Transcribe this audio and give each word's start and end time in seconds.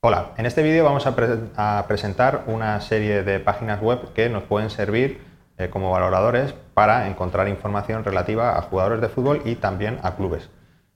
Hola, 0.00 0.30
en 0.36 0.46
este 0.46 0.62
vídeo 0.62 0.84
vamos 0.84 1.08
a, 1.08 1.86
presentar 1.88 2.44
una 2.46 2.80
serie 2.80 3.24
de 3.24 3.40
páginas 3.40 3.82
web 3.82 4.12
que 4.14 4.28
nos 4.28 4.44
pueden 4.44 4.70
servir 4.70 5.20
eh, 5.56 5.70
como 5.70 5.90
valoradores 5.90 6.54
para 6.72 7.08
encontrar 7.08 7.48
información 7.48 8.04
relativa 8.04 8.56
a 8.56 8.62
jugadores 8.62 9.00
de 9.00 9.08
fútbol 9.08 9.42
y 9.44 9.56
también 9.56 9.98
a 10.04 10.14
clubes. 10.14 10.50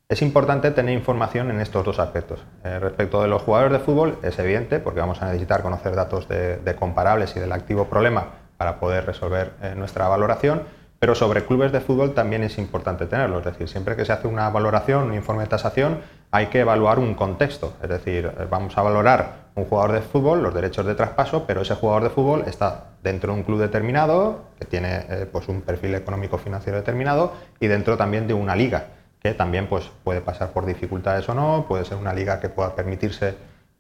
Es 0.09 0.23
importante 0.23 0.71
tener 0.71 0.95
información 0.95 1.51
en 1.51 1.61
estos 1.61 1.85
dos 1.85 1.99
aspectos. 1.99 2.45
Eh, 2.63 2.79
respecto 2.79 3.21
de 3.21 3.27
los 3.27 3.43
jugadores 3.43 3.73
de 3.73 3.85
fútbol 3.85 4.19
es 4.23 4.39
evidente 4.39 4.79
porque 4.79 5.01
vamos 5.01 5.21
a 5.21 5.27
necesitar 5.27 5.63
conocer 5.63 5.97
datos 5.97 6.29
de, 6.29 6.77
comparables 6.79 7.35
y 7.35 7.41
del 7.41 7.51
activo 7.51 7.87
problema 7.87 8.27
para 8.57 8.79
poder 8.79 9.05
resolver 9.05 9.51
eh, 9.63 9.75
nuestra 9.77 10.07
valoración, 10.07 10.63
pero 11.01 11.17
sobre 11.17 11.45
clubes 11.45 11.73
de 11.73 11.81
fútbol 11.81 12.15
también 12.15 12.45
es 12.45 12.57
importante 12.57 13.07
tenerlo. 13.07 13.41
Es 13.41 13.47
decir, 13.47 13.69
siempre 13.69 13.97
que 13.97 14.05
se 14.05 14.13
hace 14.13 14.29
una 14.29 14.49
valoración, 14.51 15.03
un 15.03 15.15
informe 15.15 15.43
de 15.43 15.49
tasación, 15.49 15.99
hay 16.33 16.47
que 16.47 16.61
evaluar 16.61 16.99
un 16.99 17.15
contexto. 17.15 17.75
Es 17.83 17.91
decir, 17.91 18.27
eh, 18.27 18.47
vamos 18.51 18.77
a 18.77 18.83
valorar 18.83 19.43
un 19.55 19.67
jugador 19.67 19.93
de 19.93 20.01
fútbol, 20.01 20.43
los 20.43 20.55
derechos 20.55 20.87
de 20.87 20.95
traspaso, 20.95 21.45
pero 21.47 21.61
ese 21.61 21.75
jugador 21.75 22.05
de 22.05 22.11
fútbol 22.11 22.45
está 22.47 22.87
dentro 23.03 23.33
de 23.33 23.39
un 23.39 23.45
club 23.45 23.61
determinado, 23.61 24.41
que 24.59 24.65
tiene 24.65 25.05
eh, 25.11 25.29
pues 25.31 25.49
un 25.49 25.61
perfil 25.61 25.95
económico 25.95 26.39
financiero 26.39 26.79
determinado, 26.79 27.35
y 27.61 27.67
dentro 27.67 27.99
también 27.99 28.27
de 28.27 28.33
una 28.33 28.57
liga, 28.57 28.87
que 29.21 29.35
también 29.35 29.67
pues, 29.67 29.91
puede 30.03 30.23
pasar 30.23 30.53
por 30.53 30.65
dificultades 30.65 31.29
o 31.29 31.35
no, 31.35 31.67
puede 31.69 31.85
ser 31.85 31.99
una 31.99 32.15
liga 32.15 32.41
que 32.41 32.49
pueda 32.49 32.75
permitirse 32.75 33.35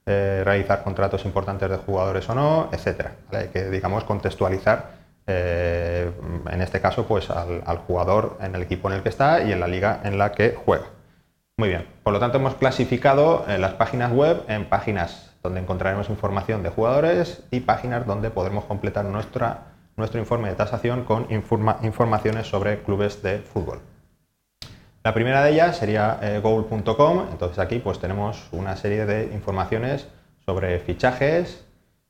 eh, 0.04 0.42
realizar 0.44 0.82
contratos 0.82 1.24
importantes 1.24 1.70
de 1.70 1.78
jugadores 1.78 2.28
o 2.28 2.34
no, 2.34 2.68
etc. 2.70 3.06
Hay 3.32 3.48
que, 3.48 3.70
digamos, 3.70 4.04
contextualizar 4.04 5.02
en 5.24 6.60
este 6.60 6.80
caso 6.80 7.06
pues 7.06 7.30
al, 7.30 7.78
jugador 7.86 8.38
en 8.40 8.56
el 8.56 8.62
equipo 8.62 8.90
en 8.90 8.96
el 8.96 9.02
que 9.04 9.08
está 9.08 9.40
y 9.40 9.52
en 9.52 9.60
la 9.60 9.68
liga 9.68 10.00
en 10.02 10.18
la 10.18 10.32
que 10.32 10.58
juega. 10.66 10.86
Muy 11.58 11.68
bien, 11.68 11.86
por 12.02 12.12
lo 12.12 12.18
tanto 12.18 12.38
hemos 12.38 12.54
clasificado 12.54 13.44
eh, 13.48 13.58
las 13.58 13.74
páginas 13.74 14.12
web 14.12 14.42
en 14.48 14.68
páginas 14.68 15.34
donde 15.42 15.60
encontraremos 15.60 16.08
información 16.08 16.62
de 16.62 16.70
jugadores 16.70 17.44
y 17.50 17.60
páginas 17.60 18.06
donde 18.06 18.30
podremos 18.30 18.64
completar 18.64 19.04
nuestra, 19.04 19.74
nuestro 19.96 20.18
informe 20.18 20.48
de 20.48 20.54
tasación 20.54 21.04
con 21.04 21.26
informaciones 21.30 22.46
sobre 22.46 22.82
clubes 22.82 23.22
de 23.22 23.38
fútbol. 23.38 23.80
La 25.04 25.14
primera 25.14 25.42
de 25.42 25.50
ellas 25.50 25.76
sería 25.76 26.18
eh, 26.22 26.38
goal.com, 26.38 27.26
entonces 27.30 27.58
aquí 27.58 27.80
pues 27.80 27.98
tenemos 27.98 28.48
una 28.52 28.76
serie 28.76 29.04
de 29.04 29.34
informaciones 29.34 30.08
sobre 30.46 30.78
fichajes, 30.78 31.64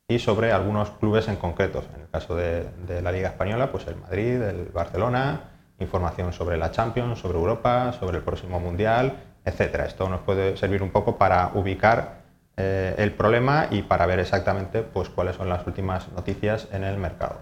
y 0.09 0.19
sobre 0.19 0.53
algunos 0.53 0.91
clubes 0.91 1.29
en 1.29 1.37
concretos. 1.37 1.85
En 1.95 2.03
el 2.03 2.09
caso 2.09 2.35
de, 2.35 2.67
la 3.03 3.13
Liga 3.13 3.29
Española, 3.29 3.71
pues 3.71 3.87
el 3.87 3.97
Madrid, 3.97 4.41
el 4.43 4.67
Barcelona, 4.67 5.41
información 5.79 6.33
sobre 6.33 6.57
la 6.57 6.71
Champions, 6.71 7.19
sobre 7.19 7.39
Europa, 7.39 7.93
sobre 7.99 8.19
el 8.19 8.25
próximo 8.25 8.61
Mundial, 8.61 9.17
etcétera. 9.45 9.87
Esto 9.87 10.09
nos 10.09 10.21
puede 10.21 10.57
servir 10.57 10.83
un 10.83 10.91
poco 10.91 11.17
para 11.17 11.51
ubicar 11.55 12.23
eh, 12.57 12.95
el 12.99 13.13
problema 13.13 13.67
y 13.71 13.83
para 13.83 14.07
ver 14.07 14.19
exactamente 14.19 14.83
pues, 14.83 15.09
cuáles 15.09 15.37
son 15.37 15.49
las 15.49 15.67
últimas 15.67 16.11
noticias 16.13 16.69
en 16.73 16.85
el 16.85 16.99
mercado. 16.99 17.37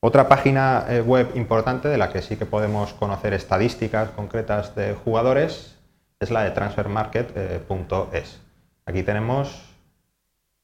Otra 0.00 0.28
página 0.28 0.86
eh, 0.88 1.02
web 1.02 1.30
importante 1.34 1.88
de 1.88 1.98
la 1.98 2.10
que 2.10 2.22
sí 2.22 2.36
que 2.36 2.46
podemos 2.46 2.94
conocer 2.94 3.34
estadísticas 3.34 4.10
concretas 4.10 4.74
de 4.74 4.94
jugadores 4.94 5.78
es 6.18 6.30
la 6.30 6.42
de 6.42 6.50
transfermarket.es. 6.50 8.40
Aquí 8.86 9.02
tenemos 9.02 9.62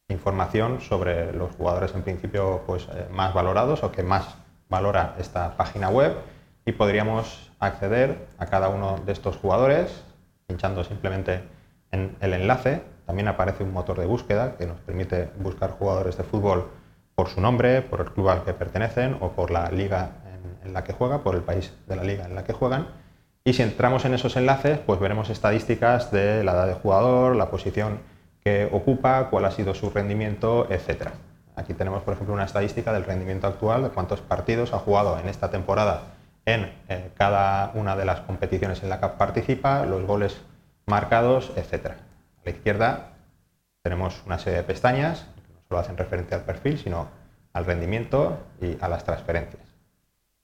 información 0.09 0.81
sobre 0.81 1.33
los 1.33 1.55
jugadores 1.55 1.95
en 1.95 2.03
principio 2.03 2.63
pues, 2.67 2.89
eh, 2.93 3.07
más 3.11 3.35
valorados 3.35 3.83
o 3.83 3.93
que 3.93 4.03
más 4.03 4.37
valora 4.69 5.15
esta 5.19 5.57
página 5.57 5.91
web 5.91 6.17
y 6.65 6.73
podríamos 6.73 7.53
acceder 7.61 8.27
a 8.39 8.47
cada 8.47 8.69
uno 8.69 8.99
de 9.05 9.13
estos 9.13 9.37
jugadores 9.37 10.03
pinchando 10.47 10.85
simplemente 10.85 11.43
en 11.91 12.17
el 12.21 12.33
enlace. 12.33 12.83
También 13.05 13.29
aparece 13.29 13.63
un 13.63 13.73
motor 13.73 13.99
de 13.99 14.07
búsqueda 14.07 14.57
que 14.57 14.67
nos 14.67 14.79
permite 14.81 15.29
buscar 15.39 15.71
jugadores 15.71 16.17
de 16.17 16.25
fútbol 16.25 16.69
por 17.15 17.29
su 17.29 17.41
nombre, 17.41 17.83
por 17.83 18.01
el 18.01 18.07
club 18.07 18.29
al 18.29 18.45
que 18.45 18.53
pertenecen 18.53 19.17
o 19.21 19.33
por 19.33 19.51
la 19.51 19.71
liga 19.71 20.11
en, 20.65 20.73
la 20.73 20.83
que 20.83 20.93
juega, 20.93 21.23
por 21.23 21.35
el 21.35 21.43
país 21.43 21.73
de 21.87 21.97
la 21.97 22.05
liga 22.05 22.25
en 22.25 22.35
la 22.35 22.45
que 22.45 22.53
juegan. 22.53 22.89
Y 23.45 23.53
si 23.53 23.63
entramos 23.63 24.05
en 24.05 24.15
esos 24.15 24.37
enlaces, 24.37 24.79
pues 24.79 24.99
veremos 24.99 25.31
estadísticas 25.31 26.11
de 26.11 26.43
la 26.43 26.53
edad 26.53 26.67
del 26.67 26.77
jugador, 26.77 27.37
la 27.37 27.49
posición 27.49 28.01
que 28.43 28.69
ocupa, 28.73 29.29
cuál 29.31 29.45
ha 29.45 29.51
sido 29.51 29.75
su 29.75 29.91
rendimiento, 29.91 30.67
etc. 30.71 31.11
Aquí 31.55 31.73
tenemos, 31.75 32.03
por 32.03 32.15
ejemplo, 32.15 32.35
una 32.35 32.45
estadística 32.45 32.93
del 32.93 33.05
rendimiento 33.05 33.47
actual, 33.47 33.85
de 33.85 33.91
cuántos 33.91 34.21
partidos 34.21 34.73
ha 34.73 34.79
jugado 34.79 35.19
en 35.19 35.29
esta 35.29 35.51
temporada 35.51 36.17
en 36.47 36.73
eh, 36.89 37.11
cada 37.17 37.73
una 37.75 37.97
de 37.97 38.05
las 38.05 38.21
competiciones 38.21 38.83
en 38.83 38.89
la 38.89 39.01
que 39.01 39.09
participa, 39.09 39.85
los 39.85 40.05
goles 40.07 40.41
marcados, 40.87 41.53
etc. 41.57 41.87
A 41.89 42.45
la 42.45 42.51
izquierda 42.51 43.09
tenemos 43.83 44.23
una 44.25 44.39
serie 44.39 44.59
de 44.59 44.65
pestañas 44.65 45.27
que 45.47 45.53
no 45.53 45.61
solo 45.69 45.81
hacen 45.81 45.97
referencia 45.97 46.37
al 46.37 46.45
perfil, 46.45 46.79
sino 46.79 47.09
al 47.53 47.65
rendimiento 47.65 48.39
y 48.61 48.79
a 48.81 48.89
las 48.89 49.05
transferencias. 49.05 49.63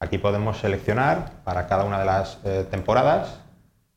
Aquí 0.01 0.19
podemos 0.19 0.59
seleccionar 0.59 1.31
para 1.45 1.69
cada 1.69 1.85
una 1.85 2.01
de 2.01 2.05
las 2.05 2.41
eh, 2.45 2.67
temporadas, 2.69 3.39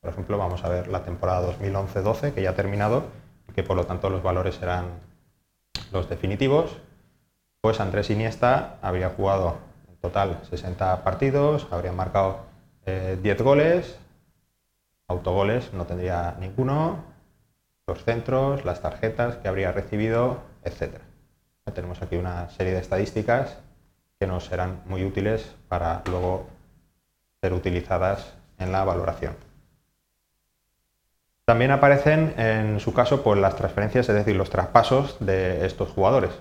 por 0.01 0.11
ejemplo, 0.11 0.37
vamos 0.37 0.63
a 0.63 0.69
ver 0.69 0.87
la 0.87 1.01
temporada 1.01 1.51
2011-12 1.57 2.33
que 2.33 2.43
ya 2.43 2.51
ha 2.51 2.55
terminado, 2.55 3.05
que 3.55 3.63
por 3.63 3.75
lo 3.75 3.85
tanto 3.85 4.11
los 4.11 4.21
valores 4.21 4.53
serán 4.53 4.85
los 5.91 6.07
definitivos, 6.07 6.77
pues 7.61 7.79
Andrés 7.79 8.11
Iniesta 8.11 8.75
habría 8.83 9.09
jugado 9.09 9.57
total 10.01 10.39
60 10.49 11.03
partidos, 11.03 11.67
habría 11.71 11.91
marcado 11.91 12.39
10 12.85 13.25
eh, 13.25 13.43
goles, 13.43 13.97
autogoles 15.07 15.73
no 15.73 15.85
tendría 15.85 16.35
ninguno, 16.39 17.03
los 17.87 18.03
centros, 18.03 18.65
las 18.65 18.81
tarjetas 18.81 19.35
que 19.37 19.47
habría 19.47 19.71
recibido, 19.71 20.39
etc. 20.63 20.99
Tenemos 21.73 22.01
aquí 22.01 22.15
una 22.15 22.49
serie 22.49 22.73
de 22.73 22.79
estadísticas 22.79 23.57
que 24.19 24.27
nos 24.27 24.45
serán 24.45 24.81
muy 24.85 25.03
útiles 25.03 25.55
para 25.67 26.01
luego 26.09 26.47
ser 27.41 27.53
utilizadas 27.53 28.33
en 28.59 28.71
la 28.71 28.83
valoración. 28.83 29.35
También 31.45 31.69
aparecen 31.69 32.33
en 32.37 32.79
su 32.79 32.93
caso 32.93 33.21
pues, 33.21 33.39
las 33.39 33.55
transferencias, 33.55 34.09
es 34.09 34.15
decir, 34.15 34.35
los 34.35 34.49
traspasos 34.49 35.17
de 35.19 35.65
estos 35.65 35.89
jugadores. 35.89 36.31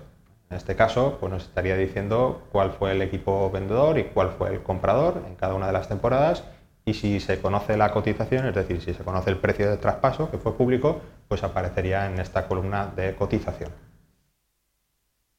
En 0.55 0.59
este 0.59 0.77
caso 0.77 1.17
pues, 1.19 1.33
nos 1.33 1.43
estaría 1.43 1.77
diciendo 1.77 2.45
cuál 2.53 2.71
fue 2.71 2.93
el 2.93 3.03
equipo 3.03 3.51
vendedor 3.51 3.99
y 3.99 4.05
cuál 4.05 4.31
fue 4.31 4.51
el 4.51 4.63
comprador 4.63 5.21
en 5.27 5.35
cada 5.35 5.53
una 5.55 5.67
de 5.67 5.73
las 5.73 5.89
temporadas 5.89 6.45
y 6.85 6.95
si 6.95 7.19
se 7.19 7.41
conoce 7.41 7.77
la 7.77 7.91
cotización, 7.91 8.47
es 8.47 8.55
decir, 8.55 8.81
si 8.81 8.95
se 8.95 9.03
conoce 9.03 9.31
el 9.31 9.39
precio 9.39 9.69
de 9.69 9.79
traspaso 9.79 10.31
que 10.31 10.39
fue 10.39 10.57
público, 10.57 11.01
pues 11.27 11.43
aparecería 11.43 12.07
en 12.07 12.21
esta 12.21 12.47
columna 12.47 12.87
de 12.95 13.17
cotización. 13.17 13.73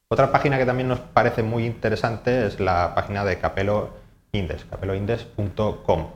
Otra 0.09 0.33
página 0.33 0.57
que 0.57 0.65
también 0.65 0.89
nos 0.89 0.99
parece 0.99 1.43
muy 1.43 1.65
interesante 1.65 2.47
es 2.47 2.59
la 2.59 2.93
página 2.93 3.23
de 3.23 3.39
Capelo 3.39 3.91
Index, 4.33 4.65
capeloindex.com. 4.65 6.07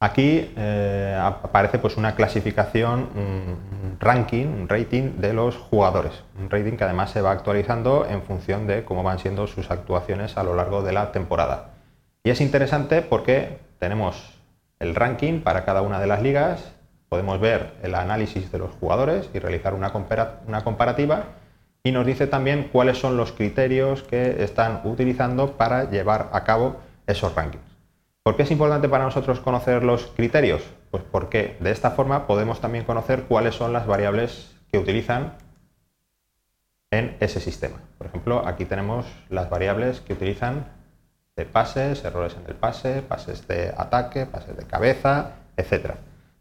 Aquí 0.00 0.52
eh, 0.56 1.18
aparece 1.20 1.80
pues 1.80 1.96
una 1.96 2.14
clasificación, 2.14 3.08
un 3.16 3.96
ranking, 3.98 4.46
un 4.46 4.68
rating 4.68 5.18
de 5.18 5.32
los 5.32 5.56
jugadores. 5.56 6.22
Un 6.38 6.48
rating 6.48 6.76
que 6.76 6.84
además 6.84 7.10
se 7.10 7.20
va 7.20 7.32
actualizando 7.32 8.06
en 8.08 8.22
función 8.22 8.68
de 8.68 8.84
cómo 8.84 9.02
van 9.02 9.18
siendo 9.18 9.48
sus 9.48 9.72
actuaciones 9.72 10.36
a 10.36 10.44
lo 10.44 10.54
largo 10.54 10.82
de 10.84 10.92
la 10.92 11.10
temporada. 11.10 11.70
Y 12.22 12.30
es 12.30 12.40
interesante 12.40 13.02
porque 13.02 13.58
tenemos 13.80 14.38
el 14.78 14.94
ranking 14.94 15.40
para 15.40 15.64
cada 15.64 15.82
una 15.82 15.98
de 15.98 16.06
las 16.06 16.22
ligas, 16.22 16.72
podemos 17.08 17.40
ver 17.40 17.74
el 17.82 17.96
análisis 17.96 18.52
de 18.52 18.58
los 18.58 18.70
jugadores 18.78 19.28
y 19.34 19.40
realizar 19.40 19.74
una 19.74 20.62
comparativa 20.62 21.24
y 21.82 21.90
nos 21.90 22.06
dice 22.06 22.28
también 22.28 22.68
cuáles 22.70 22.98
son 22.98 23.16
los 23.16 23.32
criterios 23.32 24.04
que 24.04 24.44
están 24.44 24.82
utilizando 24.84 25.56
para 25.56 25.90
llevar 25.90 26.28
a 26.32 26.44
cabo 26.44 26.76
esos 27.08 27.34
rankings. 27.34 27.67
¿Por 28.28 28.36
qué 28.36 28.42
es 28.42 28.50
importante 28.50 28.90
para 28.90 29.04
nosotros 29.04 29.40
conocer 29.40 29.82
los 29.82 30.08
criterios? 30.08 30.62
Pues 30.90 31.02
porque 31.02 31.56
de 31.60 31.70
esta 31.70 31.92
forma 31.92 32.26
podemos 32.26 32.60
también 32.60 32.84
conocer 32.84 33.22
cuáles 33.22 33.54
son 33.54 33.72
las 33.72 33.86
variables 33.86 34.54
que 34.70 34.76
utilizan 34.76 35.32
en 36.90 37.16
ese 37.20 37.40
sistema. 37.40 37.78
Por 37.96 38.06
ejemplo, 38.06 38.46
aquí 38.46 38.66
tenemos 38.66 39.06
las 39.30 39.48
variables 39.48 40.02
que 40.02 40.12
utilizan 40.12 40.66
de 41.36 41.46
pases, 41.46 42.04
errores 42.04 42.36
en 42.38 42.46
el 42.46 42.54
pase, 42.54 43.00
pases 43.00 43.48
de 43.48 43.72
ataque, 43.74 44.26
pases 44.26 44.58
de 44.58 44.66
cabeza, 44.66 45.30
etc. 45.56 45.92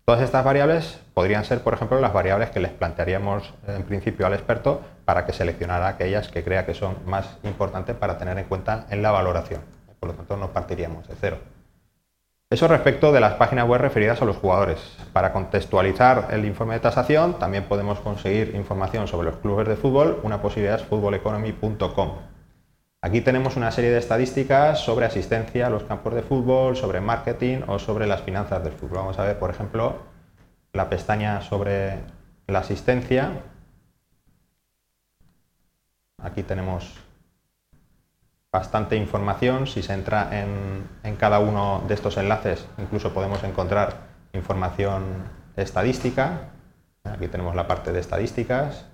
Todas 0.04 0.22
estas 0.22 0.44
variables 0.44 1.00
podrían 1.14 1.46
ser, 1.46 1.62
por 1.62 1.74
ejemplo, 1.74 2.02
las 2.02 2.12
variables 2.12 2.50
que 2.50 2.60
les 2.60 2.72
plantearíamos 2.74 3.54
en 3.66 3.84
principio 3.84 4.28
al 4.28 4.34
experto 4.34 4.82
para 5.06 5.26
que 5.26 5.32
seleccionara 5.32 5.88
aquellas 5.88 6.28
que 6.28 6.44
crea 6.44 6.66
que 6.66 6.74
son 6.74 6.98
más 7.06 7.38
importantes 7.44 7.96
para 7.96 8.18
tener 8.18 8.38
en 8.38 8.44
cuenta 8.44 8.88
en 8.90 9.02
la 9.02 9.12
valoración. 9.12 9.62
Por 10.02 10.10
lo 10.10 10.16
tanto, 10.16 10.36
no 10.36 10.52
partiríamos 10.52 11.08
de 11.08 11.16
cero. 11.18 11.38
Eso 12.50 12.70
respecto 12.70 13.12
de 13.12 13.20
las 13.20 13.34
páginas 13.34 13.68
web 13.68 13.82
referidas 13.82 14.22
a 14.22 14.26
los 14.26 14.38
jugadores. 14.38 14.80
Para 15.12 15.34
contextualizar 15.34 16.30
el 16.32 16.46
informe 16.46 16.76
de 16.76 16.80
tasación, 16.80 17.38
también 17.40 17.66
podemos 17.66 18.00
conseguir 18.00 18.56
información 18.56 19.06
sobre 19.10 19.30
los 19.30 19.38
clubes 19.40 19.68
de 19.68 19.76
fútbol. 19.76 20.22
Una 20.24 20.42
posibilidad 20.42 20.80
es. 20.80 20.86
Aquí 23.02 23.20
tenemos 23.20 23.58
una 23.58 23.72
serie 23.72 23.92
de 23.92 24.00
estadísticas 24.00 24.80
sobre 24.80 25.06
asistencia 25.06 25.68
a 25.68 25.70
los 25.70 25.84
campos 25.84 26.16
de 26.16 26.22
fútbol, 26.22 26.78
sobre 26.78 27.02
marketing 27.02 27.64
o 27.68 27.80
sobre 27.80 28.08
las 28.08 28.22
finanzas 28.22 28.64
del 28.64 28.72
fútbol. 28.72 29.00
Vamos 29.00 29.20
a 29.20 29.26
ver, 29.26 29.38
por 29.38 29.50
ejemplo, 29.50 29.98
la 30.72 30.90
pestaña 30.90 31.42
sobre 31.42 32.00
la 32.48 32.60
asistencia. 32.60 33.44
Aquí 36.24 36.44
tenemos 36.44 36.96
bastante 38.52 38.96
información. 38.96 39.68
Si 39.68 39.82
se 39.82 39.94
entra 39.94 40.30
en, 40.40 41.16
cada 41.18 41.40
uno 41.40 41.84
de 41.88 41.94
estos 41.94 42.18
enlaces, 42.18 42.66
incluso 42.78 43.14
podemos 43.14 43.44
encontrar 43.44 44.08
información 44.34 45.04
estadística. 45.56 46.50
Aquí 47.04 47.28
tenemos 47.28 47.56
la 47.56 47.68
parte 47.68 47.92
de 47.92 48.00
estadísticas. 48.00 48.86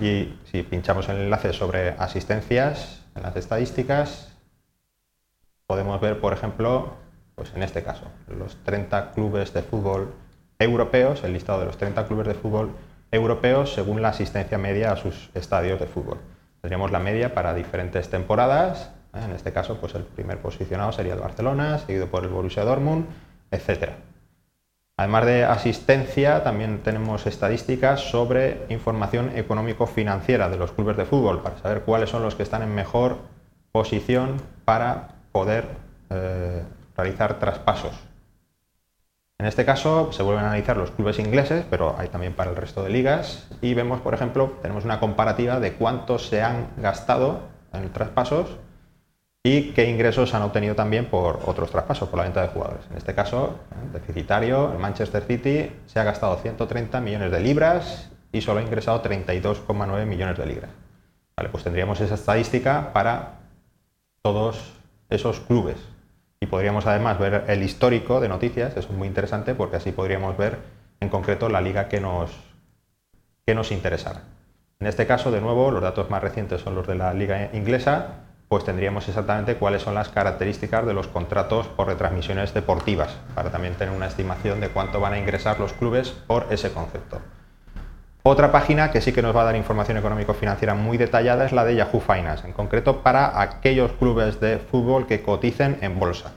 Y 0.00 0.38
si 0.50 0.62
pinchamos 0.62 1.08
el 1.08 1.18
enlace 1.18 1.52
sobre 1.52 1.90
asistencias, 1.90 3.02
en 3.14 3.22
las 3.22 3.36
estadísticas, 3.36 4.32
podemos 5.66 6.00
ver, 6.00 6.20
por 6.20 6.32
ejemplo, 6.32 6.94
pues 7.34 7.52
en 7.54 7.62
este 7.62 7.82
caso, 7.82 8.04
los 8.26 8.56
30 8.64 9.12
clubes 9.12 9.52
de 9.52 9.62
fútbol 9.62 10.12
europeos, 10.58 11.22
el 11.24 11.32
listado 11.32 11.60
de 11.60 11.66
los 11.66 11.76
30 11.76 12.06
clubes 12.06 12.26
de 12.26 12.34
fútbol 12.34 12.72
europeos 13.10 13.74
según 13.74 14.00
la 14.00 14.08
asistencia 14.08 14.58
media 14.58 14.92
a 14.92 14.96
sus 14.96 15.30
estadios 15.34 15.78
de 15.78 15.86
fútbol. 15.86 16.18
Tendríamos 16.62 16.92
la 16.92 17.00
media 17.00 17.34
para 17.34 17.54
diferentes 17.54 18.08
temporadas, 18.08 18.92
¿eh? 19.14 19.20
en 19.24 19.32
este 19.32 19.52
caso 19.52 19.78
pues 19.78 19.96
el 19.96 20.04
primer 20.04 20.38
posicionado 20.38 20.92
sería 20.92 21.14
el 21.14 21.18
Barcelona, 21.18 21.78
seguido 21.78 22.06
por 22.06 22.22
el 22.22 22.30
Borussia 22.30 22.64
Dortmund, 22.64 23.06
etc. 23.50 23.90
Además 24.96 25.26
de 25.26 25.44
asistencia, 25.44 26.44
también 26.44 26.78
tenemos 26.84 27.26
estadísticas 27.26 28.00
sobre 28.00 28.64
información 28.68 29.36
económico-financiera 29.36 30.48
de 30.48 30.56
los 30.56 30.70
clubes 30.70 30.96
de 30.96 31.04
fútbol, 31.04 31.42
para 31.42 31.58
saber 31.58 31.82
cuáles 31.82 32.10
son 32.10 32.22
los 32.22 32.36
que 32.36 32.44
están 32.44 32.62
en 32.62 32.72
mejor 32.72 33.18
posición 33.72 34.36
para 34.64 35.08
poder 35.32 35.66
eh, 36.10 36.62
realizar 36.96 37.40
traspasos. 37.40 38.11
En 39.42 39.48
este 39.48 39.64
caso 39.64 40.12
se 40.12 40.22
vuelven 40.22 40.44
a 40.44 40.50
analizar 40.50 40.76
los 40.76 40.92
clubes 40.92 41.18
ingleses, 41.18 41.64
pero 41.68 41.96
hay 41.98 42.06
también 42.06 42.32
para 42.32 42.50
el 42.50 42.56
resto 42.56 42.84
de 42.84 42.90
ligas 42.90 43.48
y 43.60 43.74
vemos, 43.74 44.00
por 44.00 44.14
ejemplo, 44.14 44.52
tenemos 44.62 44.84
una 44.84 45.00
comparativa 45.00 45.58
de 45.58 45.72
cuántos 45.72 46.28
se 46.28 46.42
han 46.42 46.68
gastado 46.76 47.40
en 47.72 47.92
traspasos 47.92 48.56
y 49.42 49.72
qué 49.72 49.90
ingresos 49.90 50.32
han 50.34 50.42
obtenido 50.42 50.76
también 50.76 51.06
por 51.06 51.40
otros 51.44 51.72
traspasos, 51.72 52.08
por 52.08 52.18
la 52.18 52.22
venta 52.22 52.40
de 52.40 52.48
jugadores. 52.50 52.84
En 52.88 52.96
este 52.96 53.16
caso, 53.16 53.56
deficitario, 53.92 54.70
el 54.74 54.78
Manchester 54.78 55.24
City 55.24 55.72
se 55.86 55.98
ha 55.98 56.04
gastado 56.04 56.36
130 56.36 57.00
millones 57.00 57.32
de 57.32 57.40
libras 57.40 58.12
y 58.30 58.42
solo 58.42 58.60
ha 58.60 58.62
ingresado 58.62 59.02
32,9 59.02 60.06
millones 60.06 60.38
de 60.38 60.46
libras. 60.46 60.70
Pues 61.50 61.64
tendríamos 61.64 62.00
esa 62.00 62.14
estadística 62.14 62.92
para 62.92 63.40
todos 64.22 64.74
esos 65.10 65.40
clubes. 65.40 65.78
Y 66.42 66.46
podríamos 66.46 66.88
además 66.88 67.20
ver 67.20 67.44
el 67.46 67.62
histórico 67.62 68.20
de 68.20 68.28
noticias, 68.28 68.76
eso 68.76 68.88
es 68.88 68.98
muy 68.98 69.06
interesante 69.06 69.54
porque 69.54 69.76
así 69.76 69.92
podríamos 69.92 70.36
ver 70.36 70.58
en 70.98 71.08
concreto 71.08 71.48
la 71.48 71.60
liga 71.60 71.86
que 71.86 72.00
nos, 72.00 72.32
que 73.46 73.54
nos 73.54 73.70
interesara. 73.70 74.22
En 74.80 74.88
este 74.88 75.06
caso, 75.06 75.30
de 75.30 75.40
nuevo, 75.40 75.70
los 75.70 75.80
datos 75.80 76.10
más 76.10 76.20
recientes 76.20 76.60
son 76.60 76.74
los 76.74 76.84
de 76.88 76.96
la 76.96 77.14
liga 77.14 77.50
inglesa, 77.52 78.24
pues 78.48 78.64
tendríamos 78.64 79.08
exactamente 79.08 79.54
cuáles 79.54 79.82
son 79.82 79.94
las 79.94 80.08
características 80.08 80.84
de 80.84 80.94
los 80.94 81.06
contratos 81.06 81.68
por 81.68 81.86
retransmisiones 81.86 82.52
deportivas, 82.52 83.16
para 83.36 83.52
también 83.52 83.74
tener 83.74 83.94
una 83.94 84.08
estimación 84.08 84.60
de 84.60 84.70
cuánto 84.70 84.98
van 84.98 85.12
a 85.12 85.20
ingresar 85.20 85.60
los 85.60 85.72
clubes 85.72 86.10
por 86.10 86.48
ese 86.50 86.72
concepto. 86.72 87.20
Otra 88.24 88.52
página 88.52 88.92
que 88.92 89.00
sí 89.00 89.12
que 89.12 89.20
nos 89.20 89.34
va 89.34 89.42
a 89.42 89.46
dar 89.46 89.56
información 89.56 89.96
económico-financiera 89.96 90.74
muy 90.74 90.96
detallada 90.96 91.44
es 91.44 91.50
la 91.50 91.64
de 91.64 91.74
Yahoo 91.74 92.00
Finance, 92.00 92.46
en 92.46 92.52
concreto 92.52 93.02
para 93.02 93.40
aquellos 93.40 93.90
clubes 93.94 94.38
de 94.38 94.58
fútbol 94.58 95.08
que 95.08 95.22
coticen 95.22 95.78
en 95.80 95.98
bolsa. 95.98 96.32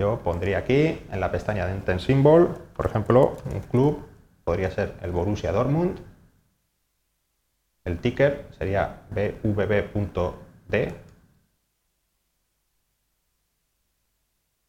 Yo 0.00 0.18
pondría 0.24 0.58
aquí 0.58 1.00
en 1.10 1.20
la 1.20 1.30
pestaña 1.30 1.66
de 1.66 1.74
Intent 1.74 2.00
Symbol, 2.00 2.58
por 2.74 2.86
ejemplo, 2.86 3.36
un 3.52 3.60
club 3.60 4.08
podría 4.42 4.72
ser 4.72 4.94
el 5.02 5.12
Borussia 5.12 5.52
Dortmund. 5.52 6.00
El 7.84 7.98
ticker 7.98 8.46
sería 8.58 9.02
bvb.d. 9.10 10.94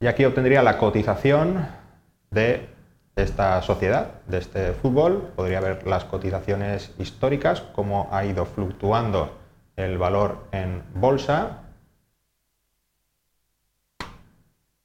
Y 0.02 0.08
aquí 0.08 0.26
obtendría 0.26 0.62
la 0.62 0.78
cotización 0.78 1.68
de 2.30 2.70
esta 3.24 3.62
sociedad, 3.62 4.12
de 4.28 4.38
este 4.38 4.74
fútbol. 4.74 5.32
Podría 5.36 5.60
ver 5.60 5.86
las 5.88 6.06
cotizaciones 6.06 6.94
históricas, 6.98 7.62
cómo 7.74 8.10
ha 8.12 8.26
ido 8.26 8.46
fluctuando 8.46 9.38
el 9.76 9.98
valor 9.98 10.38
en 10.52 10.84
bolsa 10.94 11.70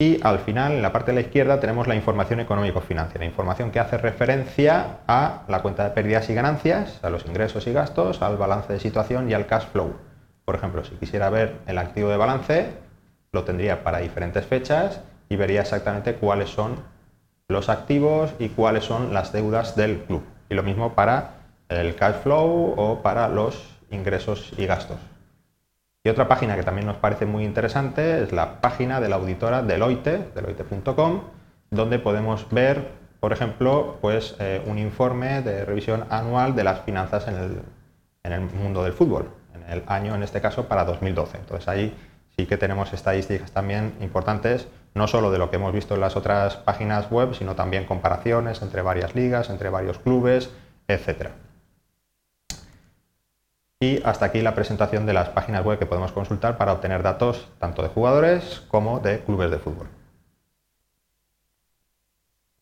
Y 0.04 0.20
al 0.22 0.40
final, 0.40 0.72
en 0.72 0.82
la 0.82 0.92
parte 0.92 1.12
de 1.12 1.14
la 1.14 1.20
izquierda, 1.20 1.60
tenemos 1.60 1.86
la 1.86 1.94
información 1.94 2.40
económico-financiera, 2.40 3.24
información 3.24 3.70
que 3.70 3.78
hace 3.78 3.96
referencia 3.96 4.98
a 5.06 5.44
la 5.46 5.62
cuenta 5.62 5.84
de 5.84 5.90
pérdidas 5.90 6.28
y 6.28 6.34
ganancias, 6.34 6.98
a 7.02 7.10
los 7.10 7.24
ingresos 7.26 7.66
y 7.68 7.72
gastos, 7.72 8.20
al 8.20 8.36
balance 8.36 8.72
de 8.72 8.80
situación 8.80 9.30
y 9.30 9.34
al 9.34 9.46
cash 9.46 9.66
flow. 9.72 9.94
Por 10.44 10.56
ejemplo, 10.56 10.84
si 10.84 10.96
quisiera 10.96 11.30
ver 11.30 11.58
el 11.66 11.78
activo 11.78 12.10
de 12.10 12.16
balance, 12.16 12.72
lo 13.30 13.44
tendría 13.44 13.84
para 13.84 13.98
diferentes 13.98 14.44
fechas 14.44 15.00
y 15.28 15.36
vería 15.36 15.60
exactamente 15.60 16.16
cuáles 16.16 16.50
son 16.50 16.82
los 17.54 17.70
activos 17.70 18.34
y 18.38 18.50
cuáles 18.50 18.84
son 18.84 19.14
las 19.14 19.32
deudas 19.32 19.76
del 19.76 20.00
club. 20.00 20.22
Y 20.50 20.54
lo 20.54 20.62
mismo 20.62 20.94
para 20.94 21.36
el 21.68 21.94
cash 21.94 22.16
flow 22.22 22.74
o 22.76 23.00
para 23.02 23.28
los 23.28 23.78
ingresos 23.90 24.52
y 24.58 24.66
gastos. 24.66 24.98
Y 26.04 26.10
otra 26.10 26.28
página 26.28 26.56
que 26.56 26.62
también 26.62 26.86
nos 26.86 26.98
parece 26.98 27.24
muy 27.24 27.44
interesante 27.44 28.22
es 28.22 28.32
la 28.32 28.60
página 28.60 29.00
de 29.00 29.08
la 29.08 29.16
auditora 29.16 29.62
Deloitte, 29.62 30.34
deloitte.com, 30.34 31.22
donde 31.70 31.98
podemos 31.98 32.46
ver, 32.50 32.88
por 33.20 33.32
ejemplo, 33.32 33.96
pues, 34.02 34.36
eh, 34.38 34.62
un 34.66 34.78
informe 34.78 35.40
de 35.40 35.64
revisión 35.64 36.04
anual 36.10 36.54
de 36.54 36.64
las 36.64 36.80
finanzas 36.80 37.26
en 37.26 37.36
el, 37.36 37.62
en 38.22 38.32
el 38.32 38.40
mundo 38.42 38.84
del 38.84 38.92
fútbol, 38.92 39.30
en 39.54 39.72
el 39.72 39.82
año, 39.86 40.14
en 40.14 40.22
este 40.22 40.42
caso, 40.42 40.68
para 40.68 40.84
2012. 40.84 41.38
Entonces 41.38 41.68
ahí 41.68 41.94
sí 42.36 42.44
que 42.44 42.58
tenemos 42.58 42.92
estadísticas 42.92 43.52
también 43.52 43.94
importantes, 44.02 44.68
no 44.94 45.06
solo 45.08 45.30
de 45.30 45.38
lo 45.38 45.50
que 45.50 45.56
hemos 45.56 45.72
visto 45.72 45.94
en 45.94 46.00
las 46.00 46.16
otras 46.16 46.56
páginas 46.56 47.10
web, 47.10 47.34
sino 47.34 47.54
también 47.54 47.84
comparaciones 47.84 48.62
entre 48.62 48.82
varias 48.82 49.14
ligas, 49.14 49.50
entre 49.50 49.68
varios 49.68 49.98
clubes, 49.98 50.50
etcétera. 50.88 51.32
Y 53.80 54.00
hasta 54.04 54.26
aquí 54.26 54.40
la 54.40 54.54
presentación 54.54 55.04
de 55.04 55.12
las 55.12 55.28
páginas 55.28 55.64
web 55.64 55.78
que 55.78 55.86
podemos 55.86 56.12
consultar 56.12 56.56
para 56.56 56.72
obtener 56.72 57.02
datos 57.02 57.48
tanto 57.58 57.82
de 57.82 57.88
jugadores 57.88 58.62
como 58.68 59.00
de 59.00 59.20
clubes 59.20 59.50
de 59.50 59.58
fútbol. 59.58 59.88